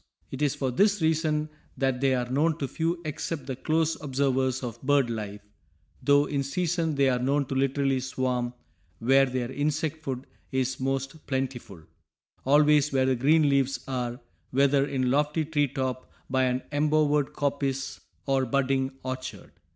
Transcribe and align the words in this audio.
It 0.31 0.41
is 0.41 0.55
for 0.55 0.71
this 0.71 0.99
reason 0.99 1.47
that 1.77 2.01
they 2.01 2.15
are 2.15 2.27
known 2.27 2.57
to 2.57 2.67
few 2.67 2.99
except 3.05 3.45
the 3.45 3.55
close 3.55 4.01
observers 4.01 4.63
of 4.63 4.81
bird 4.81 5.11
life, 5.11 5.41
though 6.01 6.25
in 6.25 6.41
season 6.41 6.95
they 6.95 7.07
are 7.07 7.19
known 7.19 7.45
to 7.49 7.53
literally 7.53 7.99
swarm 7.99 8.55
where 8.97 9.27
their 9.27 9.51
insect 9.51 10.01
food 10.03 10.25
is 10.51 10.79
most 10.79 11.27
plentiful 11.27 11.83
"always 12.47 12.91
where 12.91 13.05
the 13.05 13.15
green 13.15 13.47
leaves 13.47 13.81
are, 13.87 14.19
whether 14.49 14.87
in 14.87 15.11
lofty 15.11 15.45
tree 15.45 15.67
top, 15.67 16.11
by 16.27 16.45
an 16.45 16.63
embowered 16.71 17.33
coppice, 17.33 17.99
or 18.25 18.47
budding 18.47 18.93
orchard. 19.03 19.51